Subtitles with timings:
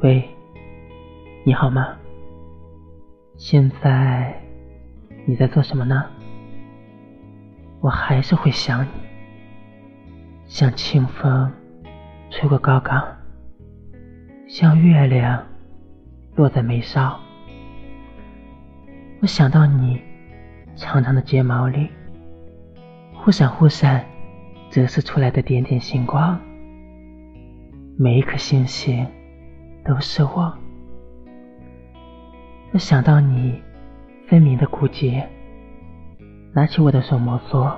[0.00, 0.22] 喂，
[1.42, 1.96] 你好吗？
[3.38, 4.38] 现在
[5.24, 6.04] 你在做什么呢？
[7.80, 8.88] 我还是会想你，
[10.44, 11.50] 像清风
[12.28, 13.02] 吹过高岗，
[14.46, 15.42] 像月亮
[16.34, 17.18] 落在眉梢。
[19.22, 19.98] 我想到你
[20.74, 21.88] 长长的睫毛里，
[23.14, 24.04] 忽闪忽闪
[24.68, 26.38] 折射出来的点点星光，
[27.98, 29.06] 每一颗星星。
[29.86, 30.52] 都是我。
[32.72, 33.62] 我想到你
[34.26, 35.26] 分明的骨节，
[36.52, 37.72] 拿起我的手摩挲，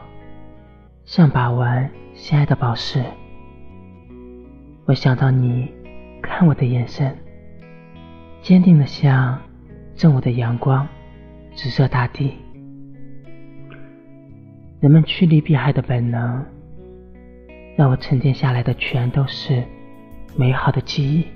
[1.05, 3.05] 像把玩心爱的宝石。
[4.87, 5.71] 我想到你
[6.23, 7.15] 看我的眼神，
[8.41, 9.39] 坚定的像
[9.95, 10.89] 正午的阳光，
[11.55, 12.33] 直射大地。
[14.81, 16.45] 人们趋利避害的本能，
[17.77, 19.63] 让我沉淀下来的全都是
[20.37, 21.27] 美好的记忆。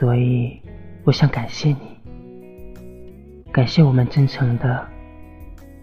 [0.00, 0.58] 所以，
[1.04, 1.76] 我想感谢你，
[3.52, 4.88] 感谢我们真诚的、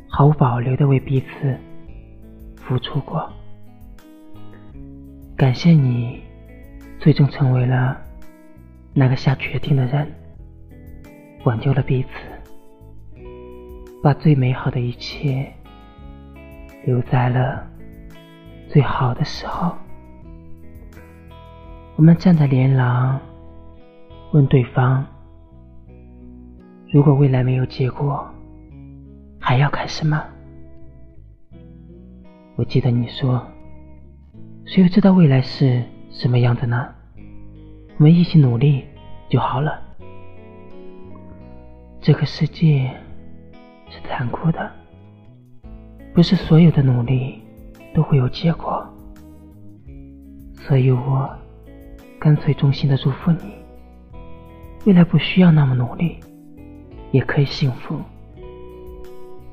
[0.10, 1.56] 毫无保留的为彼此
[2.56, 3.32] 付出过，
[5.36, 6.24] 感谢你
[7.00, 7.96] 最终成为了
[8.92, 10.12] 那个下决定的人，
[11.44, 13.20] 挽救了彼此，
[14.02, 15.54] 把最美好的一切
[16.88, 17.64] 留在了
[18.68, 19.78] 最好的时候。
[21.96, 23.22] 我们站在连廊。
[24.38, 25.04] 问对方
[26.94, 28.24] ：“如果未来没有结果，
[29.40, 30.26] 还要开始吗？”
[32.56, 33.44] 我记得你说
[34.64, 36.88] ：“谁又知道未来是什么样的呢？
[37.98, 38.86] 我们一起努力
[39.28, 39.82] 就好了。”
[42.00, 42.92] 这个世界
[43.90, 44.72] 是残酷的，
[46.14, 47.42] 不是所有的努力
[47.92, 48.88] 都会有结果，
[50.54, 51.28] 所以我
[52.20, 53.67] 干脆衷心的祝福你。
[54.86, 56.18] 未来不需要那么努力，
[57.12, 58.00] 也可以幸福，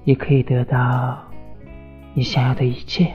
[0.04, 1.18] 也可以得到
[2.14, 3.12] 你想要的一切。